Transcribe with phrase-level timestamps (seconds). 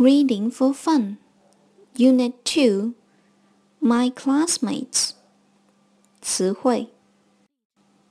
[0.00, 1.18] Reading for Fun,
[1.94, 2.94] Unit 2
[3.82, 5.12] My Classmates.
[6.22, 6.88] 词汇。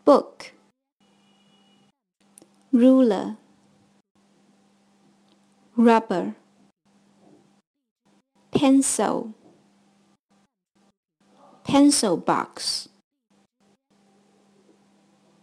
[0.06, 0.52] Book.
[2.72, 3.38] Ruler.
[5.76, 6.36] Rubber.
[8.52, 9.34] Pencil.
[11.64, 12.90] Pencil box.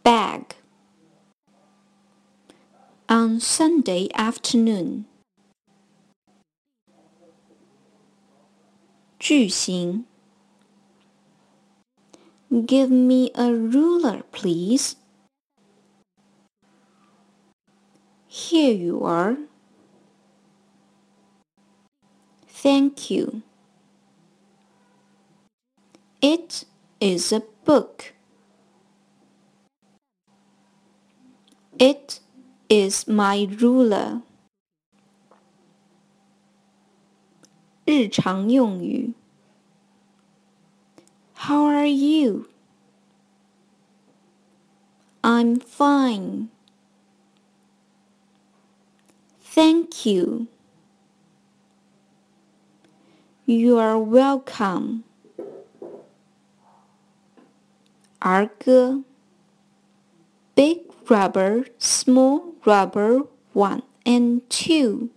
[0.05, 0.55] Bag.
[3.09, 5.07] On Sunday afternoon
[9.29, 10.05] 句型
[12.49, 14.95] Give me a ruler, please.
[18.29, 19.37] Here you are.
[22.47, 23.43] Thank you.
[26.23, 26.65] It
[27.01, 28.15] is a book.
[31.81, 32.21] It
[32.69, 34.23] is my ruler.
[37.86, 39.14] 日常用语
[41.36, 42.46] How are you?
[45.22, 46.50] I'm fine.
[49.44, 50.48] Thank you.
[53.46, 55.04] You are welcome.
[58.20, 59.04] 儿歌
[60.56, 65.10] Big rubber, small rubber, one and two.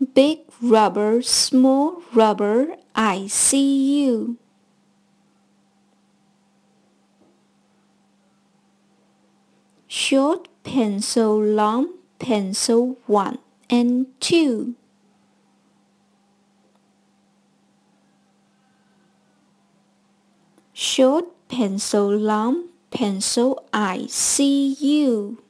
[0.00, 4.38] Big rubber, small rubber, I see you.
[9.86, 14.74] Short pencil, long pencil, one and two.
[20.72, 25.42] Short pencil, long pencil, I see you.